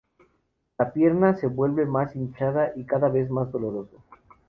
La 0.79 0.91
pierna 0.93 1.35
se 1.35 1.45
vuelve 1.45 1.85
más 1.85 2.15
hinchada 2.15 2.71
y 2.75 2.85
cada 2.85 3.09
vez 3.09 3.29
más 3.29 3.51
doloroso. 3.51 4.03